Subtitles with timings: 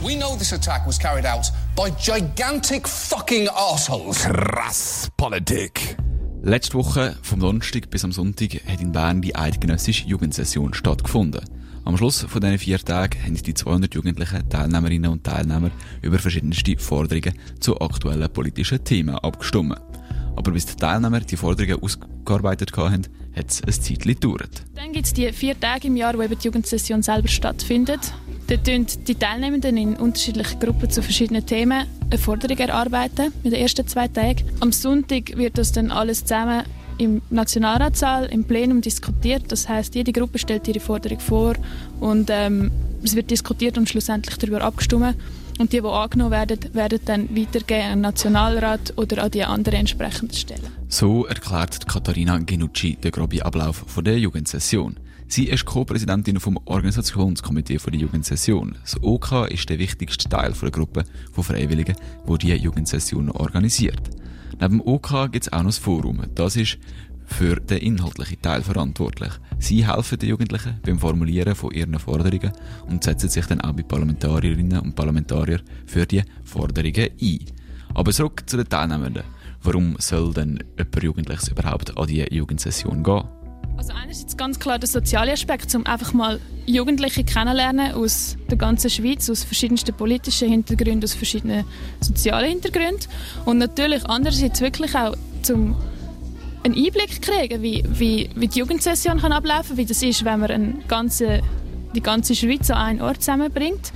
[0.00, 4.22] We know this attack was carried out by gigantic fucking assholes.
[4.22, 5.96] Krass Politik.
[6.40, 11.44] Letzte Woche, vom Donnerstag bis am Sonntag, hat in Bern die eidgenössische Jugendsession stattgefunden.
[11.84, 16.78] Am Schluss von diesen vier Tagen haben die 200 jugendlichen Teilnehmerinnen und Teilnehmer über verschiedenste
[16.78, 19.80] Forderungen zu aktuellen politischen Themen abgestimmt.
[20.36, 23.08] Aber bis die Teilnehmer die Forderungen ausgearbeitet haben,
[23.38, 24.62] hat es ein Zeitchen gedauert.
[24.74, 28.00] Dann gibt es die vier Tage im Jahr, wo eben die Jugendsession selber stattfindet.
[28.48, 33.60] Dort tun die Teilnehmenden in unterschiedlichen Gruppen zu verschiedenen Themen eine Forderung erarbeiten in den
[33.60, 34.44] ersten zwei Tagen.
[34.60, 36.64] Am Sonntag wird das dann alles zusammen
[36.98, 39.44] im Nationalratssaal im Plenum diskutiert.
[39.48, 41.54] Das heißt, jede Gruppe stellt ihre Forderung vor
[42.00, 42.70] und ähm,
[43.02, 45.14] es wird diskutiert und schlussendlich darüber abgestimmt.
[45.58, 49.80] Und die, die angenommen werden, werden dann weitergehen an den Nationalrat oder an die anderen
[49.80, 50.68] entsprechenden Stellen.
[50.88, 54.96] So erklärt Katharina Genucci den groben Ablauf der Jugendsession.
[55.26, 58.78] Sie ist Co-Präsidentin vom Organisationskomitee der Jugendsession.
[58.80, 64.00] Das OK ist der wichtigste Teil der Gruppe von Freiwilligen, die die Jugendsession organisiert.
[64.60, 66.22] Neben dem OK gibt es auch noch das Forum.
[66.34, 66.78] Das ist
[67.28, 69.32] für den inhaltlichen Teil verantwortlich.
[69.58, 72.52] Sie helfen den Jugendlichen beim Formulieren von ihren Forderungen
[72.88, 77.38] und setzen sich dann auch bei Parlamentarierinnen und Parlamentariern für die Forderungen ein.
[77.94, 79.24] Aber zurück zu den Teilnehmenden.
[79.62, 83.24] Warum soll denn jemand Jugendliches überhaupt an die Jugendsession gehen?
[83.76, 88.90] Also einerseits ganz klar der soziale Aspekt, um einfach mal Jugendliche kennenlernen aus der ganzen
[88.90, 91.64] Schweiz, aus verschiedensten politischen Hintergründen, aus verschiedenen
[92.00, 93.08] sozialen Hintergründen.
[93.44, 95.76] Und natürlich andererseits wirklich auch zum
[96.64, 100.40] einen Einblick kriegen, wie, wie, wie die Jugendsession kann ablaufen kann, wie das ist, wenn
[100.40, 101.40] man ganze,
[101.94, 103.92] die ganze Schweiz an einen Ort zusammenbringt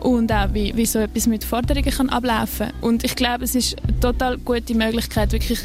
[0.00, 3.76] und auch wie, wie so etwas mit Forderungen kann ablaufen Und ich glaube, es ist
[3.82, 5.60] eine total gute Möglichkeit, wirklich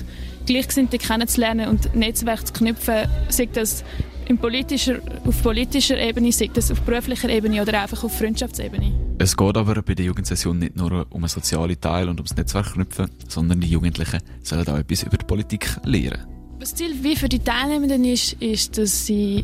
[0.45, 3.83] Gleichgesinnte kennenzulernen und Netzwerke zu knüpfen, sei das
[4.27, 8.91] in politischer, auf politischer Ebene, sei das auf beruflicher Ebene oder einfach auf Freundschaftsebene.
[9.19, 12.73] Es geht aber bei der Jugendsession nicht nur um einen sozialen Teil und ums Netzwerk
[12.73, 16.32] knüpfen, sondern die Jugendlichen sollen auch etwas über die Politik lernen.
[16.63, 19.43] Das Ziel wie für die Teilnehmenden ist, ist, dass sie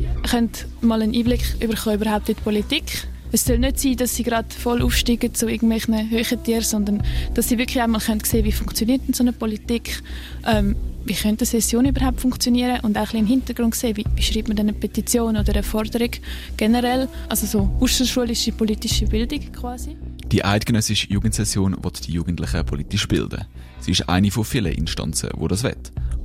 [0.80, 4.48] mal einen Einblick bekommen überhaupt in die Politik es soll nicht sein, dass sie gerade
[4.50, 7.02] voll aufsteigen zu irgendwelchen höheren Tieren, sondern
[7.34, 10.02] dass sie wirklich einmal sehen können, wie funktioniert denn so eine Politik,
[10.46, 14.22] ähm, wie könnte eine Session überhaupt funktionieren und auch ein im Hintergrund sehen, wie, wie
[14.22, 16.10] schreibt man eine Petition oder eine Forderung
[16.56, 19.96] generell, also so außerschulische politische Bildung quasi.
[20.32, 23.44] Die eidgenössische Jugendsession wird die Jugendlichen politisch bilden.
[23.80, 25.76] Sie ist eine von vielen Instanzen, wo das will.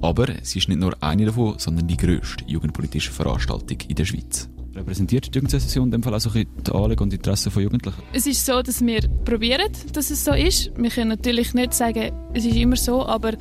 [0.02, 4.50] Aber sie ist nicht nur eine davon, sondern die grösste jugendpolitische Veranstaltung in der Schweiz.
[4.76, 8.02] Repräsentiert die Jugendsession in dem Fall auch so die Anliegen und Interessen von Jugendlichen?
[8.12, 10.72] Es ist so, dass wir probieren, dass es so ist.
[10.78, 13.34] Wir können natürlich nicht sagen, es ist immer so, aber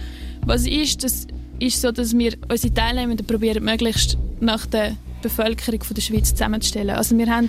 [0.47, 1.26] was ist, das
[1.59, 6.91] ist so, dass wir unsere Teilnehmenden probieren, möglichst nach der Bevölkerung von der Schweiz zusammenzustellen.
[6.91, 7.48] Also wir haben,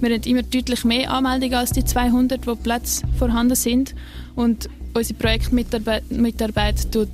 [0.00, 3.94] wir haben immer deutlich mehr Anmeldungen als die 200, wo Plätze vorhanden sind
[4.34, 7.08] und unsere Projektmitarbeit Mitarbeit tut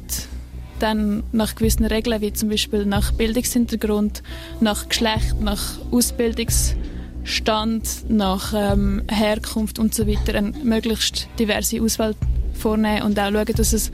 [0.82, 4.22] dann nach gewissen Regeln, wie zum Beispiel nach Bildungshintergrund,
[4.60, 12.14] nach Geschlecht, nach Ausbildungsstand, nach ähm, Herkunft und so weiter eine möglichst diverse Auswahl
[12.54, 13.92] vornehmen und auch schauen, dass es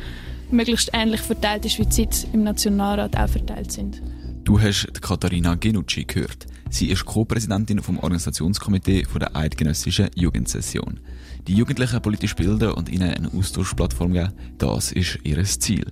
[0.50, 4.02] möglichst ähnlich verteilt ist, wie die Sitze im Nationalrat auch verteilt sind.
[4.48, 6.46] Du hast Katharina Genucci gehört.
[6.70, 11.00] Sie ist Co-Präsidentin vom Organisationskomitee der Eidgenössischen Jugendsession.
[11.46, 15.84] Die Jugendlichen politisch bilden und ihnen eine Austauschplattform geben, das ist ihr Ziel.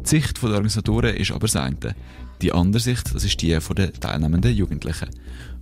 [0.00, 1.94] Die Sicht der Organisatoren ist aber das eine.
[2.40, 5.10] Die andere Sicht, das ist die der teilnehmenden Jugendlichen.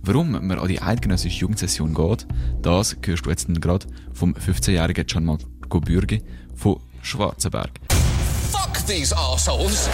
[0.03, 2.27] Warum man an die eidgenössische Jugendsession geht,
[2.61, 6.21] das hörst du jetzt gerade vom 15-jährigen Gianmarco Bürgi
[6.55, 7.71] von Schwarzenberg.
[8.53, 9.89] Fuck these assholes!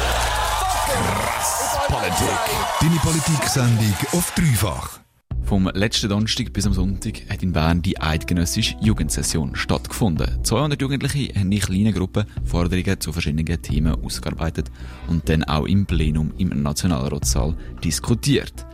[0.86, 2.40] Krass Politik!
[2.82, 5.00] Deine Politik-Sendung auf dreifach.
[5.44, 10.44] Vom letzten Donnerstag bis am Sonntag hat in Bern die eidgenössische Jugendsession stattgefunden.
[10.44, 14.70] 200 Jugendliche haben in kleinen Gruppen Forderungen zu verschiedenen Themen ausgearbeitet
[15.08, 18.66] und dann auch im Plenum im Nationalratssaal diskutiert.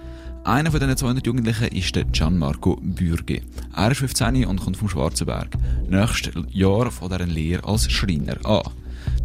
[0.43, 3.41] Einer von diesen 200 Jugendlichen ist der Gianmarco Bürge.
[3.75, 5.49] Er ist 15 und kommt vom Schwarzenberg.
[5.87, 8.63] Nächstes Jahr fängt er eine Lehre als Schreiner an.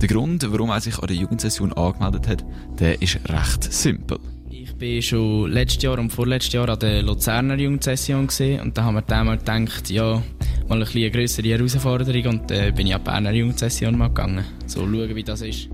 [0.00, 2.44] Der Grund, warum er sich an der Jugendsession angemeldet hat,
[2.78, 4.18] der ist recht simpel.
[4.50, 8.84] Ich war schon letztes Jahr und vorletztes Jahr an der Luzerner Jugendsession gesehen und da
[8.84, 10.22] haben wir damals gedacht, ja,
[10.68, 14.08] mal ein eine größere Herausforderung und dann äh, bin ich an die Berner Jugendsession mal
[14.08, 14.44] gegangen.
[14.66, 15.68] So schauen, wie das ist.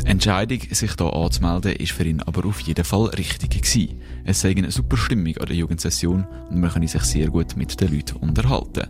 [0.00, 4.00] Die Entscheidung, sich hier anzumelden, war für ihn aber auf jeden Fall richtig gewesen.
[4.24, 7.80] Es sei eine super Stimmung an der Jugendsession und man kann sich sehr gut mit
[7.80, 8.88] den Leuten unterhalten.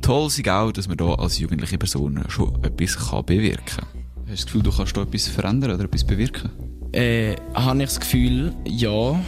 [0.00, 3.97] Toll ist auch, dass man hier als jugendliche Person schon etwas bewirken kann.
[4.30, 6.50] Hast du das Gefühl, du kannst hier etwas verändern oder etwas bewirken?
[6.92, 9.18] Äh, habe ich das Gefühl, ja.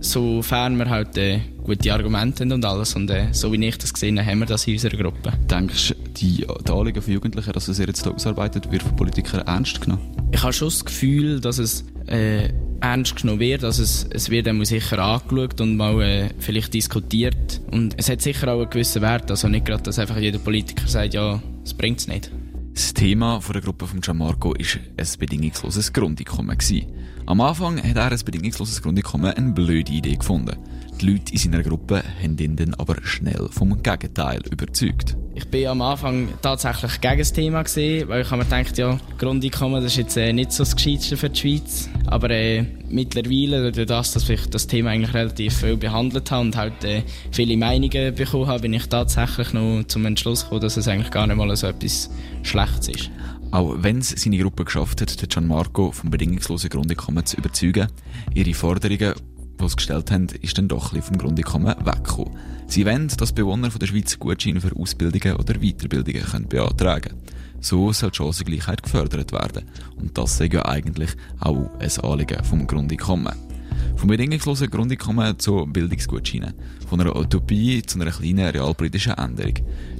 [0.00, 2.96] sofern wir halt äh, gute Argumente haben und alles.
[2.96, 5.32] Und äh, so wie ich das gesehen habe, haben wir das in unserer Gruppe.
[5.48, 8.96] Denkst du, die, die Anliegen von Jugendlichen, dass es ihr jetzt hier ausarbeitet, wird von
[8.96, 10.02] Politikern ernst genommen?
[10.32, 12.48] Ich habe schon das Gefühl, dass es äh,
[12.80, 13.62] ernst genommen wird.
[13.62, 17.60] Also es, es wird einmal sicher angeschaut und mal äh, vielleicht diskutiert.
[17.70, 19.30] Und es hat sicher auch einen gewissen Wert.
[19.30, 22.32] Also nicht gerade, dass einfach jeder Politiker sagt, ja, es bringt es nicht.
[22.74, 26.56] Das Thema der Gruppe von Gianmarco war ein bedingungsloses Grundeinkommen.
[27.26, 30.56] Am Anfang hat er ein bedingungsloses Grundeinkommen eine blöde Idee gefunden.
[30.98, 35.16] Die Leute in seiner Gruppe haben ihn dann aber schnell vom Gegenteil überzeugt.
[35.42, 39.82] Ich bin am Anfang tatsächlich gegen das Thema gesehen, weil ich mir gedacht, ja, Grundeinkommen
[39.82, 41.90] das ist jetzt äh, nicht so das Gescheitste für die Schweiz.
[42.06, 46.56] Aber äh, mittlerweile, durch das, dass ich das Thema eigentlich relativ viel behandelt habe und
[46.56, 47.02] halt äh,
[47.32, 51.26] viele Meinungen bekommen habe, bin ich tatsächlich noch zum Entschluss gekommen, dass es eigentlich gar
[51.26, 52.08] nicht mal so etwas
[52.44, 53.10] Schlechtes ist.
[53.50, 57.88] Auch wenn es seine Gruppe geschafft hat, Gianmarco vom bedingungslosen Grundeinkommen zu überzeugen,
[58.32, 59.14] ihre Forderungen,
[59.70, 62.36] die gestellt haben, ist dann doch ein bisschen vom Grundeinkommen weggekommen.
[62.66, 67.22] Sie wollen, dass Bewohner von der Schweiz Gutscheine für Ausbildungen oder Weiterbildungen können beantragen können.
[67.60, 69.64] So soll die Chancengleichheit gefördert werden.
[69.96, 73.51] Und das ist ja eigentlich auch ein Anliegen vom Grundeinkommen.
[73.96, 76.54] Vom bedingungslosen Grundeinkommen zu Bildungsgutscheinen.
[76.88, 79.54] Von einer Utopie zu einer kleinen realpolitischen Änderung.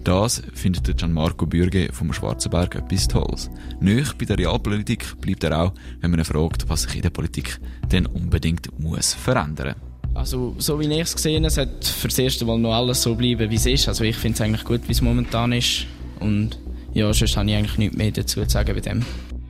[0.05, 3.51] Das findet Gianmarco Bürge vom Schwarzenberg etwas Tolles.
[3.81, 7.11] Nicht bei der Realpolitik bleibt er auch, wenn man ihn fragt, was sich in der
[7.11, 7.61] Politik
[7.91, 9.77] denn unbedingt muss verändern
[10.15, 13.15] also, so wie ich es gesehen habe, sollte für das erste Mal noch alles so
[13.15, 13.89] bleiben, wie es ist.
[13.89, 15.87] Also, ich finde es eigentlich gut, wie es momentan ist.
[16.21, 16.59] Und
[16.93, 19.05] ja, sonst habe ich eigentlich nichts mehr dazu zu sagen bei dem.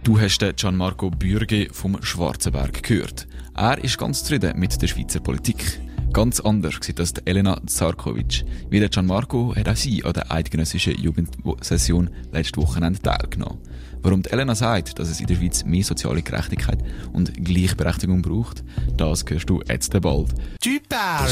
[0.05, 3.29] Du hast den Gianmarco Bürge vom Schwarzenberg gehört.
[3.55, 5.81] Er ist ganz zufrieden mit der Schweizer Politik.
[6.13, 8.45] Ganz anders sieht das Elena Zarkovic.
[8.69, 13.61] Wie der Gianmarco hat auch sie an der eidgenössischen Jugendsession letztes Wochenende teilgenommen.
[14.03, 16.79] Warum Elena sagt, dass es in der Schweiz mehr soziale Gerechtigkeit
[17.13, 18.65] und Gleichberechtigung braucht,
[18.97, 20.35] das hörst du jetzt bald.
[20.61, 21.29] Typer!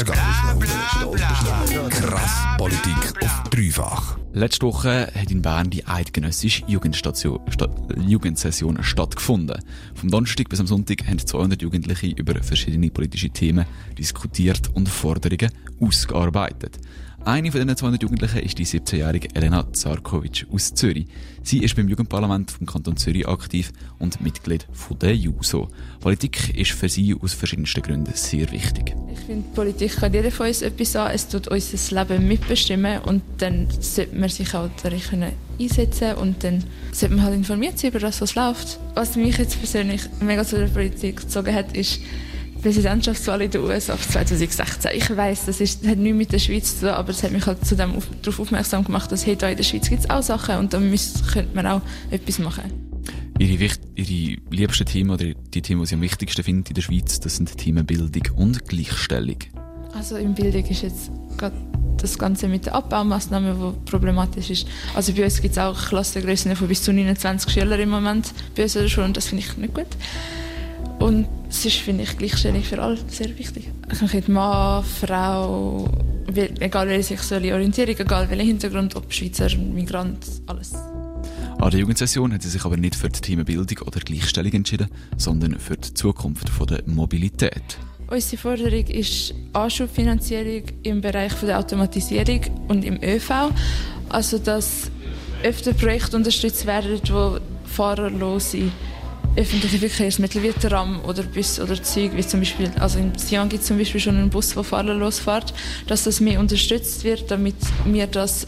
[1.89, 4.17] Krass Politik auf dreifach.
[4.33, 7.67] Letzte Woche hat in Bern die eidgenössische Jugendstation, Sta
[8.07, 9.61] Jugendsession stattgefunden.
[9.93, 13.65] Vom Donnerstag bis am Sonntag haben 200 Jugendliche über verschiedene politische Themen
[13.97, 15.51] diskutiert und Forderungen
[15.81, 16.79] ausgearbeitet.
[17.23, 21.05] Eine von diesen 200 Jugendlichen ist die 17-jährige Elena Zarkovic aus Zürich.
[21.43, 25.67] Sie ist beim Jugendparlament vom Kanton Zürich aktiv und Mitglied von der JUSO.
[25.99, 28.95] Politik ist für sie aus verschiedensten Gründen sehr wichtig.
[29.13, 31.11] Ich finde, Politik kann jeder von uns etwas an.
[31.13, 35.25] Es tut unser Leben mitbestimmen und dann sollte man sich auch darin
[35.59, 38.79] einsetzen und dann sollte man halt informiert sein über das, was läuft.
[38.95, 41.99] Was mich jetzt persönlich mega zu der Politik gezogen hat, ist,
[42.61, 44.91] Präsidentschaftswahl in den USA 2016.
[44.95, 47.45] Ich weiß, das ist, hat nichts mit der Schweiz zu tun, aber es hat mich
[47.45, 50.09] halt zu dem auf, darauf aufmerksam gemacht, dass hey, da in der Schweiz gibt es
[50.09, 52.63] auch Sachen und da müsst, könnte man auch etwas machen.
[53.39, 57.19] Ihre, ihre liebsten Themen oder die Themen, die Sie am wichtigsten finden in der Schweiz,
[57.19, 59.37] das sind Themen Bildung und Gleichstellung.
[59.93, 61.55] Also in Bildung ist jetzt gerade
[61.97, 64.67] das Ganze mit den Abbaumaßnahmen, wo problematisch ist.
[64.95, 68.63] Also bei uns gibt es auch Klassengrößen von bis zu 29 Schülern im Moment bei
[68.63, 69.87] uns in der Schule und das finde ich nicht gut.
[71.01, 73.71] Und sonst finde ich Gleichstellung für alle sehr wichtig.
[73.89, 75.89] Also ich Mann, Frau,
[76.59, 80.73] egal welche sexuelle Orientierung, egal welcher Hintergrund, ob Schweizer, Migrant, alles.
[80.73, 85.59] An der Jugendsession hat sie sich aber nicht für die Themenbildung oder Gleichstellung entschieden, sondern
[85.59, 87.77] für die Zukunft der Mobilität.
[88.07, 93.51] Unsere Forderung ist Anschubfinanzierung im Bereich der Automatisierung und im ÖV.
[94.09, 94.91] Also, dass
[95.43, 98.71] öfter Projekte unterstützt werden, die fahrerlose
[99.35, 103.61] öffentliche Verkehrsmittel wie Tram oder Bus oder Züge, wie zum Beispiel, also in Sion gibt
[103.61, 105.53] es zum Beispiel schon einen Bus, der fahrerlos fährt,
[105.87, 108.45] dass das mehr unterstützt wird, damit wir das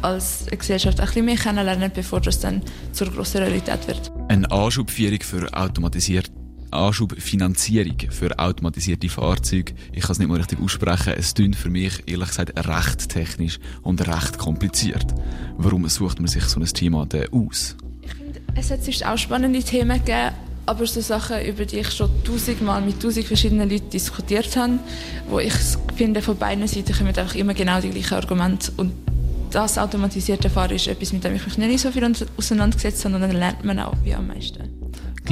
[0.00, 2.62] als Gesellschaft ein bisschen mehr kennenlernen, bevor das dann
[2.92, 4.10] zur grossen Realität wird.
[4.28, 6.30] Eine Anschubführung für automatisierte
[6.72, 9.74] Anschubfinanzierung für automatisierte Fahrzeuge.
[9.92, 11.12] Ich kann es nicht mal richtig aussprechen.
[11.18, 15.06] Es klingt für mich, ehrlich gesagt, recht technisch und recht kompliziert.
[15.58, 17.76] Warum sucht man sich so ein Thema denn aus?
[18.54, 20.34] Es hat sonst auch spannende Themen gegeben,
[20.66, 24.78] aber so Sachen, über die ich schon tausendmal mit tausend verschiedenen Leuten diskutiert habe,
[25.28, 25.54] wo ich
[25.96, 28.92] finde, von beiden Seiten kommen einfach immer genau die gleichen Argumente und
[29.50, 33.20] das automatisierte Fahren ist etwas, mit dem ich mich nicht so viel auseinandergesetzt habe und
[33.22, 34.81] dann lernt man auch wie am meisten.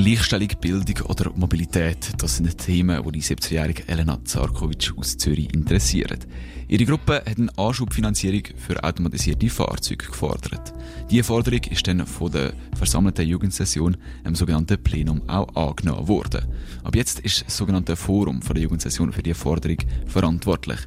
[0.02, 6.20] Gleichstellung, Bildung oder Mobilität, das sind Themen, die die 17-jährige Elena Zarkovic aus Zürich interessieren.
[6.68, 10.72] Ihre Gruppe hat eine Anschubfinanzierung für automatisierte Fahrzeuge gefordert.
[11.10, 16.46] Diese Forderung ist dann von der versammelten Jugendsession im sogenannten Plenum auch angenommen worden.
[16.82, 20.78] Ab jetzt ist das sogenannte Forum von der Jugendsession für diese Forderung verantwortlich.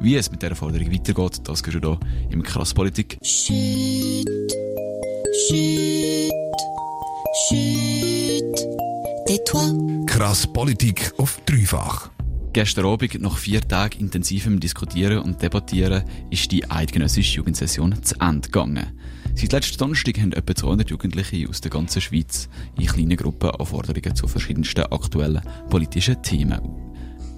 [0.00, 1.98] Wie es mit dieser Forderung weitergeht, das gehört hier
[2.30, 3.18] im Krasspolitik.
[3.22, 4.28] Shit.
[5.48, 6.30] Shit.
[7.48, 8.09] Shit.
[9.30, 10.06] Tais-toi.
[10.06, 12.10] Krass Politik auf dreifach.
[12.52, 18.48] Gestern Abend, nach vier Tagen intensivem Diskutieren und Debattieren, ist die eidgenössische Jugendsession zu Ende
[18.48, 18.98] gegangen.
[19.36, 24.16] Seit letzten Donnerstag haben etwa 200 Jugendliche aus der ganzen Schweiz in kleinen Gruppen Anforderungen
[24.16, 26.60] zu verschiedensten aktuellen politischen Themen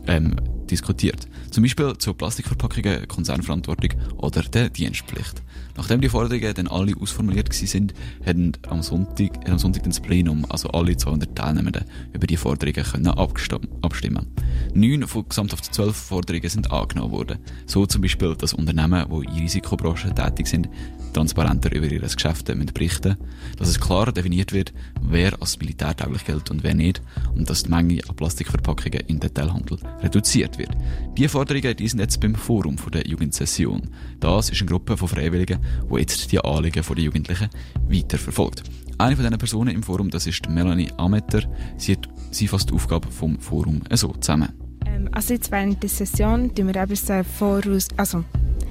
[0.07, 0.35] ähm,
[0.71, 1.29] diskutiert.
[1.53, 5.43] Zum Beispiel zu Plastikverpackungen, Konzernverantwortung oder der Dienstpflicht.
[5.77, 7.93] Nachdem die Forderungen dann alle ausformuliert sind,
[8.25, 13.09] haben am Sonntag, am Sonntag das Plenum, also alle 200 Teilnehmenden, über die Forderungen können
[13.09, 14.27] abstimmen.
[14.73, 17.39] Neun von gesamthaft zwölf Forderungen sind angenommen worden.
[17.67, 20.71] So zum Beispiel, dass Unternehmen, die in Risikobranchen tätig sind,
[21.13, 23.17] transparenter über ihre Geschäfte müssen berichten
[23.59, 27.03] dass es klar definiert wird, wer als militärtauglich gilt und wer nicht
[27.35, 30.71] und dass die Menge an Plastikverpackungen im Detailhandel reduziert wird.
[31.17, 33.91] Die die sind jetzt beim Forum der Jugendsession.
[34.21, 37.49] Das ist eine Gruppe von Freiwilligen, die jetzt die Anliegen der Jugendlichen
[37.89, 38.63] weiterverfolgt.
[38.99, 41.43] Eine von diesen Personen im Forum, das ist Melanie Ametter.
[41.77, 44.53] Sie, hat, sie fasst die Aufgabe vom Forum so zusammen.
[44.87, 48.25] Ähm, also jetzt während der Session tun wir eben voraus, also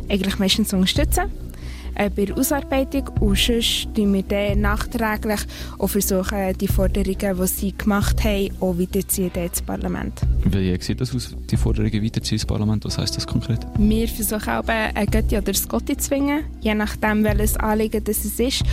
[0.10, 1.24] eigentlich meistens unterstützen
[1.95, 5.41] äh, bei der Ausarbeitung und sonst tun wir dann nachträglich
[5.77, 10.21] auch versuchen, die Forderungen, die sie gemacht haben, auch weiterzuziehen ins Parlament.
[10.45, 12.86] Wie sieht das aus, die Forderungen weiterziehen ins Parlament?
[12.86, 13.60] Was heisst das konkret?
[13.77, 18.25] Wir versuchen auch, ein Götti oder ein Gotti zu zwingen, je nachdem, welches Anliegen das
[18.25, 18.63] ist,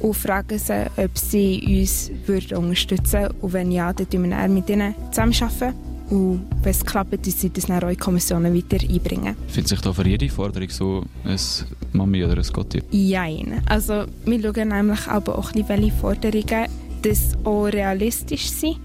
[0.00, 3.36] und fragen sie, ob sie uns würden unterstützen würden.
[3.40, 5.74] Und wenn ja, dann arbeiten wir mit ihnen zusammenarbeiten
[6.08, 9.36] und wenn es klappt, dann sie das dann auch in Kommissionen weiter einbringen.
[9.48, 11.38] Findet sich da für jede Forderung so ein
[11.96, 12.82] Mami oder ein Gotti?
[12.92, 13.62] Nein.
[13.66, 16.68] Also wir schauen nämlich aber auch ein welche Forderungen
[17.02, 18.78] das auch realistisch sind.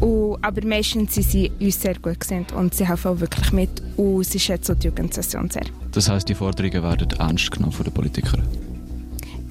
[0.00, 3.70] Und, aber meistens sind sie uns sehr gut gesehen und sie helfen auch wirklich mit
[3.96, 5.64] und sie schätzen die Jugendsession sehr.
[5.92, 8.42] Das heisst, die Forderungen werden ernst genommen von den Politikern?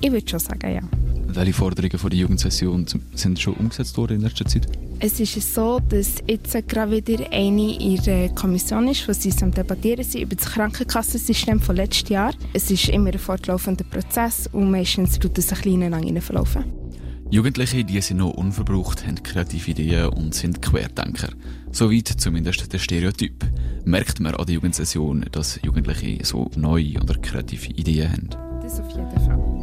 [0.02, 0.82] Ich würde schon sagen, ja.
[1.28, 4.68] Welche Forderungen von der Jugendsession sind schon umgesetzt worden in letzter Zeit?
[5.02, 9.52] Es ist so, dass jetzt gerade wieder eine in der Kommission ist, wo sie am
[9.52, 12.34] Debattieren sind über das Krankenkassensystem von letztes Jahr.
[12.52, 16.66] Es ist immer ein fortlaufender Prozess und meistens tut es ein kleiner lang verlaufen.
[17.30, 21.30] Jugendliche, die sind noch unverbraucht, haben kreative Ideen und sind Querdenker.
[21.72, 23.46] Soweit zumindest der Stereotyp.
[23.86, 28.30] Merkt man an der Jugendsession, dass Jugendliche so neue oder kreative Ideen haben?
[28.62, 29.60] Das auf jeden Fall.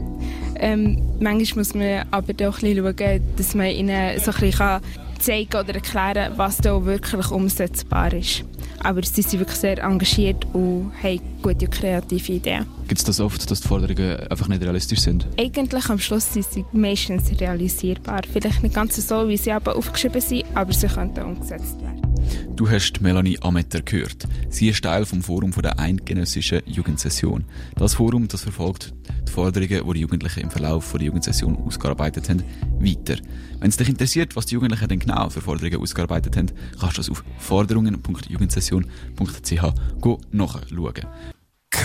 [0.59, 4.81] Ähm, manchmal muss man aber auch ein bisschen schauen, dass man ihnen so ein bisschen
[5.18, 8.44] zeigen oder erklären was da wirklich umsetzbar ist.
[8.82, 12.66] Aber sie sind wirklich sehr engagiert und haben gute kreative Ideen.
[12.88, 15.26] Gibt es das oft, dass die Forderungen einfach nicht realistisch sind?
[15.38, 18.20] Eigentlich am Schluss sind sie meistens realisierbar.
[18.30, 22.05] Vielleicht nicht ganz so, wie sie aber aufgeschrieben sind, aber sie könnten umgesetzt werden.
[22.54, 24.28] Du hast Melanie Ametter gehört.
[24.49, 27.45] Sie ist Teil vom Forum der Eidgenössischen Jugendsession.
[27.76, 28.95] Das Forum das verfolgt
[29.26, 32.42] die Forderungen, die die Jugendlichen im Verlauf der Jugendsession ausgearbeitet haben,
[32.78, 33.16] weiter.
[33.61, 37.00] Wenn es dich interessiert, was die Jugendlichen denn genau für Forderungen ausgearbeitet haben, kannst du
[37.00, 39.62] das auf forderungen.jugendsession.ch
[40.33, 41.06] nachschauen.